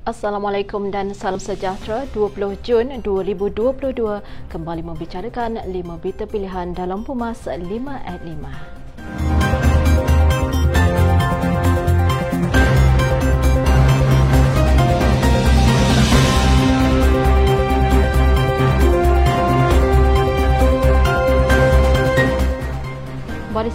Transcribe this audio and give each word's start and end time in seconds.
Assalamualaikum 0.00 0.88
dan 0.88 1.12
salam 1.12 1.36
sejahtera 1.36 2.08
20 2.16 2.56
Jun 2.64 2.88
2022 3.04 4.00
kembali 4.48 4.80
membicarakan 4.80 5.60
5 5.60 6.00
berita 6.00 6.24
pilihan 6.24 6.72
dalam 6.72 7.04
Pumas 7.04 7.44
5 7.44 7.60
at 8.08 8.24
5. 8.24 8.79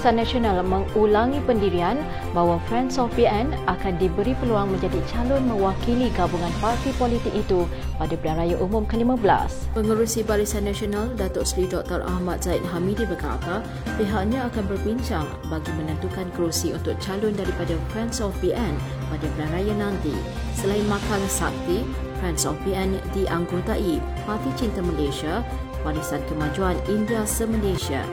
Barisan 0.06 0.22
Nasional 0.22 0.62
mengulangi 0.62 1.42
pendirian 1.50 1.98
bahawa 2.38 2.62
Friends 2.70 3.02
of 3.02 3.10
PN 3.18 3.50
akan 3.66 3.98
diberi 3.98 4.38
peluang 4.38 4.70
menjadi 4.78 5.02
calon 5.10 5.50
mewakili 5.50 6.14
gabungan 6.14 6.54
parti 6.62 6.94
politik 7.02 7.34
itu 7.34 7.66
pada 7.98 8.14
pilihan 8.14 8.38
raya 8.38 8.56
umum 8.62 8.86
ke-15. 8.86 9.74
Pengerusi 9.74 10.22
Barisan 10.22 10.70
Nasional 10.70 11.10
Datuk 11.18 11.50
Seri 11.50 11.66
Dr. 11.66 12.06
Ahmad 12.06 12.46
Zaid 12.46 12.62
Hamidi 12.70 13.02
berkata 13.10 13.66
pihaknya 13.98 14.46
akan 14.46 14.70
berbincang 14.70 15.26
bagi 15.50 15.74
menentukan 15.74 16.30
kerusi 16.38 16.78
untuk 16.78 16.94
calon 17.02 17.34
daripada 17.34 17.74
Friends 17.90 18.22
of 18.22 18.30
PN 18.46 18.78
pada 19.10 19.26
pilihan 19.26 19.58
raya 19.58 19.74
nanti. 19.74 20.14
Selain 20.54 20.86
makal 20.86 21.18
sakti, 21.26 21.82
Friends 22.22 22.46
of 22.46 22.54
PN 22.62 23.02
dianggotai 23.18 23.98
Parti 24.30 24.54
Cinta 24.54 24.86
Malaysia, 24.86 25.42
Barisan 25.82 26.22
Kemajuan 26.30 26.78
India 26.94 27.26
Se-Malaysia, 27.26 28.06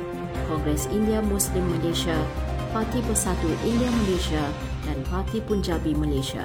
Kongres 0.48 0.88
India 0.92 1.20
Muslim 1.24 1.64
Malaysia, 1.68 2.16
Parti 2.70 3.00
Bersatu 3.04 3.48
India 3.62 3.88
Malaysia 4.02 4.44
dan 4.84 4.98
Parti 5.08 5.38
Punjabi 5.44 5.92
Malaysia. 5.94 6.44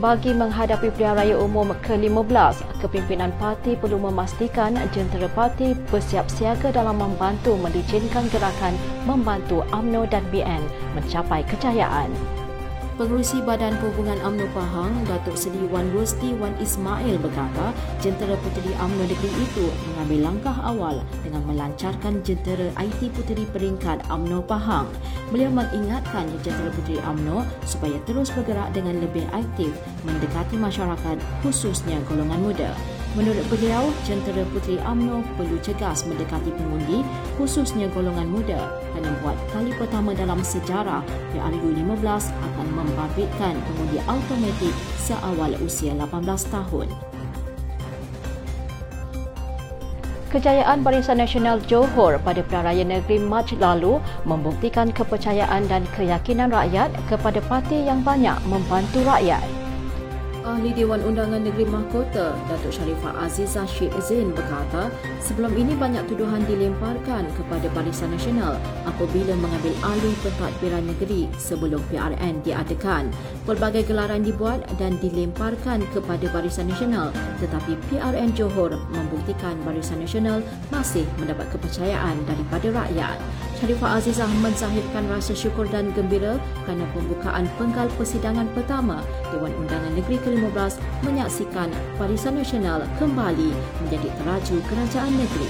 Bagi 0.00 0.32
menghadapi 0.32 0.88
pilihan 0.96 1.12
raya 1.12 1.36
umum 1.36 1.76
ke-15, 1.84 2.64
kepimpinan 2.80 3.36
parti 3.36 3.76
perlu 3.76 4.00
memastikan 4.00 4.72
jentera 4.96 5.28
parti 5.28 5.76
bersiap 5.92 6.24
siaga 6.32 6.72
dalam 6.72 6.96
membantu 6.96 7.52
melicinkan 7.60 8.24
gerakan 8.32 8.72
membantu 9.04 9.60
UMNO 9.76 10.08
dan 10.08 10.24
BN 10.32 10.64
mencapai 10.96 11.44
kejayaan. 11.44 12.39
Pengurusi 13.00 13.40
Badan 13.40 13.80
Perhubungan 13.80 14.20
UMNO 14.20 14.44
Pahang, 14.52 14.92
Datuk 15.08 15.32
Seri 15.32 15.64
Wan 15.72 15.88
Rosti 15.96 16.36
Wan 16.36 16.52
Ismail 16.60 17.16
berkata, 17.16 17.72
jentera 17.96 18.36
puteri 18.44 18.76
UMNO 18.76 19.08
negeri 19.08 19.40
itu 19.40 19.72
mengambil 19.88 20.28
langkah 20.28 20.52
awal 20.60 21.00
dengan 21.24 21.40
melancarkan 21.48 22.20
jentera 22.20 22.68
IT 22.76 23.00
puteri 23.16 23.48
peringkat 23.56 24.04
UMNO 24.12 24.44
Pahang. 24.44 24.84
Beliau 25.32 25.48
mengingatkan 25.48 26.28
jentera 26.44 26.68
puteri 26.76 27.00
UMNO 27.00 27.48
supaya 27.64 27.96
terus 28.04 28.28
bergerak 28.36 28.68
dengan 28.76 29.00
lebih 29.00 29.24
aktif 29.32 29.72
mendekati 30.04 30.60
masyarakat 30.60 31.16
khususnya 31.40 31.96
golongan 32.04 32.52
muda. 32.52 32.76
Menurut 33.18 33.42
beliau, 33.50 33.90
jentera 34.06 34.46
puteri 34.54 34.78
UMNO 34.86 35.26
perlu 35.34 35.58
cegas 35.66 36.06
mendekati 36.06 36.54
pengundi 36.54 37.02
khususnya 37.34 37.90
golongan 37.90 38.30
muda 38.30 38.70
kerana 38.94 39.10
buat 39.18 39.34
kali 39.50 39.74
pertama 39.74 40.14
dalam 40.14 40.38
sejarah 40.46 41.02
PRU 41.34 41.74
15 41.74 42.06
akan 42.30 42.66
membabitkan 42.70 43.58
pengundi 43.66 43.98
automatik 44.06 44.74
seawal 45.02 45.58
usia 45.58 45.90
18 45.98 46.54
tahun. 46.54 46.86
Kejayaan 50.30 50.86
Barisan 50.86 51.18
Nasional 51.18 51.58
Johor 51.66 52.22
pada 52.22 52.46
Raya 52.46 52.86
Negeri 52.86 53.18
Mac 53.18 53.50
lalu 53.58 53.98
membuktikan 54.22 54.94
kepercayaan 54.94 55.66
dan 55.66 55.82
keyakinan 55.98 56.54
rakyat 56.54 56.94
kepada 57.10 57.42
parti 57.50 57.82
yang 57.82 58.06
banyak 58.06 58.38
membantu 58.46 59.02
rakyat. 59.02 59.59
Ahli 60.40 60.72
Dewan 60.72 61.04
Undangan 61.04 61.44
Negeri 61.44 61.68
Mahkota, 61.68 62.32
Datuk 62.48 62.72
Sharifah 62.72 63.28
Azizah 63.28 63.68
Syed 63.68 63.92
Zain 64.00 64.32
berkata, 64.32 64.88
sebelum 65.20 65.52
ini 65.52 65.76
banyak 65.76 66.08
tuduhan 66.08 66.40
dilemparkan 66.48 67.28
kepada 67.36 67.68
Barisan 67.76 68.08
Nasional 68.08 68.56
apabila 68.88 69.36
mengambil 69.36 69.76
alih 69.84 70.16
pentadbiran 70.24 70.88
negeri 70.88 71.28
sebelum 71.36 71.84
PRN 71.92 72.40
diadakan. 72.40 73.12
Pelbagai 73.44 73.84
gelaran 73.84 74.24
dibuat 74.24 74.64
dan 74.80 74.96
dilemparkan 75.04 75.84
kepada 75.92 76.24
Barisan 76.32 76.72
Nasional 76.72 77.12
tetapi 77.44 77.76
PRN 77.92 78.32
Johor 78.32 78.80
membuktikan 78.88 79.60
Barisan 79.60 80.00
Nasional 80.00 80.40
masih 80.72 81.04
mendapat 81.20 81.52
kepercayaan 81.52 82.16
daripada 82.24 82.72
rakyat. 82.72 83.20
Sharifah 83.60 84.00
Azizah 84.00 84.32
mensahihkan 84.40 85.04
rasa 85.12 85.36
syukur 85.36 85.68
dan 85.68 85.92
gembira 85.92 86.40
kerana 86.64 86.88
pembukaan 86.96 87.44
penggal 87.60 87.92
persidangan 88.00 88.48
pertama 88.56 89.04
Dewan 89.28 89.52
Undangan 89.52 89.92
Negeri 90.00 90.16
ke-15 90.16 90.80
menyaksikan 91.04 91.68
Barisan 92.00 92.40
Nasional 92.40 92.88
kembali 92.96 93.52
menjadi 93.84 94.08
teraju 94.16 94.56
kerajaan 94.64 95.12
negeri. 95.12 95.48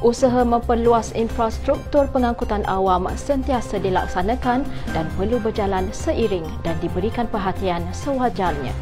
Usaha 0.00 0.40
memperluas 0.40 1.12
infrastruktur 1.12 2.08
pengangkutan 2.08 2.64
awam 2.64 3.04
sentiasa 3.12 3.76
dilaksanakan 3.76 4.64
dan 4.96 5.04
perlu 5.20 5.36
berjalan 5.36 5.84
seiring 5.92 6.48
dan 6.64 6.80
diberikan 6.80 7.28
perhatian 7.28 7.84
sewajarnya. 7.92 8.72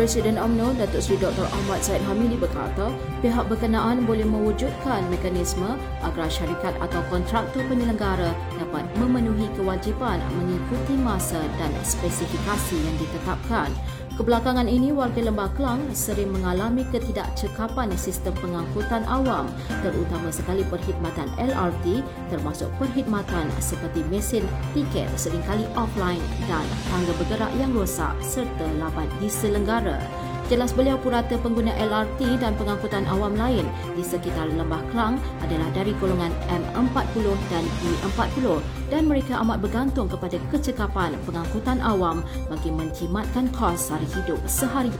Presiden 0.00 0.40
UMNO 0.40 0.80
Datuk 0.80 1.04
Seri 1.04 1.20
Dr. 1.20 1.44
Ahmad 1.44 1.84
Zaid 1.84 2.00
Hamidi 2.08 2.32
berkata, 2.40 2.88
pihak 3.20 3.52
berkenaan 3.52 4.08
boleh 4.08 4.24
mewujudkan 4.24 5.04
mekanisme 5.12 5.76
agar 6.00 6.24
syarikat 6.24 6.72
atau 6.80 7.04
kontraktor 7.12 7.60
penyelenggara 7.68 8.32
dapat 8.56 8.88
memenuhi 8.96 9.44
kewajipan 9.60 10.16
mengikuti 10.40 10.96
masa 10.96 11.44
dan 11.60 11.68
spesifikasi 11.84 12.80
yang 12.80 12.96
ditetapkan. 12.96 13.68
Kebelakangan 14.20 14.68
ini, 14.68 14.92
warga 14.92 15.16
Lembah 15.16 15.48
Kelang 15.56 15.80
sering 15.96 16.28
mengalami 16.28 16.84
ketidakcekapan 16.92 17.88
sistem 17.96 18.36
pengangkutan 18.36 19.00
awam 19.08 19.48
terutama 19.80 20.28
sekali 20.28 20.60
perkhidmatan 20.68 21.24
LRT 21.40 22.04
termasuk 22.28 22.68
perkhidmatan 22.76 23.48
seperti 23.64 24.04
mesin 24.12 24.44
tiket 24.76 25.08
seringkali 25.16 25.64
offline 25.72 26.20
dan 26.44 26.68
tangga 26.92 27.16
bergerak 27.16 27.48
yang 27.56 27.72
rosak 27.72 28.12
serta 28.20 28.68
lambat 28.76 29.08
diselenggara. 29.24 29.96
Jelas 30.50 30.74
beliau 30.74 30.98
purata 30.98 31.38
pengguna 31.38 31.70
LRT 31.78 32.42
dan 32.42 32.58
pengangkutan 32.58 33.06
awam 33.06 33.38
lain 33.38 33.62
di 33.94 34.02
sekitar 34.02 34.50
Lembah 34.50 34.82
Kelang 34.90 35.22
adalah 35.46 35.70
dari 35.70 35.94
golongan 36.02 36.34
M40 36.50 37.22
dan 37.54 37.62
E40 37.86 38.58
dan 38.90 39.06
mereka 39.06 39.38
amat 39.46 39.62
bergantung 39.62 40.10
kepada 40.10 40.42
kecekapan 40.50 41.14
pengangkutan 41.22 41.78
awam 41.86 42.26
bagi 42.50 42.74
menjimatkan 42.74 43.46
kos 43.54 43.94
sehari 43.94 44.10
hidup 44.10 44.42
sehari. 44.50 44.90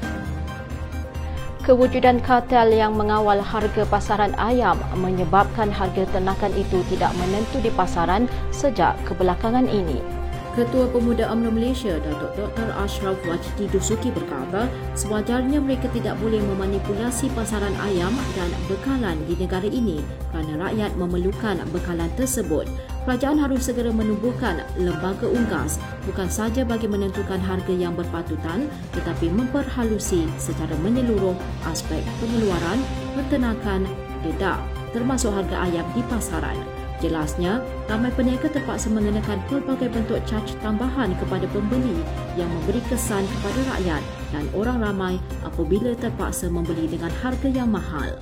Kewujudan 1.66 2.22
kartel 2.22 2.70
yang 2.70 2.94
mengawal 2.94 3.42
harga 3.42 3.82
pasaran 3.90 4.30
ayam 4.38 4.78
menyebabkan 5.02 5.66
harga 5.74 6.06
ternakan 6.14 6.54
itu 6.54 6.78
tidak 6.94 7.10
menentu 7.18 7.58
di 7.58 7.74
pasaran 7.74 8.30
sejak 8.54 8.94
kebelakangan 9.02 9.66
ini. 9.66 10.19
Ketua 10.60 10.92
Pemuda 10.92 11.32
UMNO 11.32 11.56
Malaysia 11.56 11.96
Datuk 12.04 12.36
Dr. 12.36 12.68
Ashraf 12.76 13.16
Wajdi 13.24 13.64
Dusuki 13.72 14.12
berkata 14.12 14.68
sewajarnya 14.92 15.56
mereka 15.56 15.88
tidak 15.88 16.20
boleh 16.20 16.36
memanipulasi 16.36 17.32
pasaran 17.32 17.72
ayam 17.80 18.12
dan 18.36 18.52
bekalan 18.68 19.16
di 19.24 19.40
negara 19.40 19.64
ini 19.64 20.04
kerana 20.28 20.68
rakyat 20.68 20.92
memerlukan 21.00 21.64
bekalan 21.72 22.12
tersebut. 22.12 22.68
Kerajaan 23.08 23.40
harus 23.40 23.72
segera 23.72 23.88
menubuhkan 23.88 24.60
lembaga 24.76 25.32
unggas 25.32 25.80
bukan 26.04 26.28
sahaja 26.28 26.60
bagi 26.68 26.92
menentukan 26.92 27.40
harga 27.40 27.72
yang 27.72 27.96
berpatutan 27.96 28.68
tetapi 28.92 29.32
memperhalusi 29.32 30.28
secara 30.36 30.76
menyeluruh 30.84 31.40
aspek 31.72 32.04
pengeluaran, 32.20 32.84
peternakan, 33.16 33.88
dedak 34.28 34.60
termasuk 34.92 35.32
harga 35.32 35.56
ayam 35.64 35.88
di 35.96 36.04
pasaran. 36.04 36.79
Jelasnya, 37.00 37.64
ramai 37.88 38.12
peniaga 38.12 38.52
terpaksa 38.52 38.92
mengenakan 38.92 39.40
pelbagai 39.48 39.88
bentuk 39.88 40.20
caj 40.28 40.44
tambahan 40.60 41.16
kepada 41.16 41.48
pembeli 41.48 42.04
yang 42.36 42.48
memberi 42.60 42.84
kesan 42.92 43.24
kepada 43.24 43.60
rakyat 43.72 44.02
dan 44.36 44.44
orang 44.52 44.84
ramai 44.84 45.16
apabila 45.40 45.96
terpaksa 45.96 46.52
membeli 46.52 46.84
dengan 46.92 47.08
harga 47.24 47.48
yang 47.48 47.72
mahal. 47.72 48.20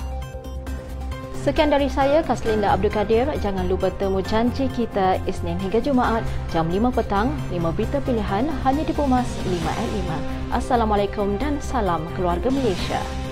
Sekian 1.43 1.71
dari 1.71 1.89
saya, 1.89 2.21
Kaslinda 2.23 2.75
Abdul 2.75 2.93
Kadir. 2.93 3.27
Jangan 3.41 3.71
lupa 3.71 3.89
temu 3.95 4.21
janji 4.21 4.69
kita 4.75 5.23
Isnin 5.25 5.57
hingga 5.59 5.81
Jumaat 5.81 6.21
jam 6.51 6.69
5 6.69 6.93
petang, 6.93 7.31
5 7.51 7.75
berita 7.75 7.99
pilihan 8.03 8.47
hanya 8.63 8.83
di 8.85 8.93
Pumas 8.95 9.27
5 9.47 9.57
at 9.71 9.91
5. 10.53 10.55
Assalamualaikum 10.55 11.41
dan 11.41 11.57
salam 11.63 12.05
keluarga 12.15 12.53
Malaysia. 12.53 13.28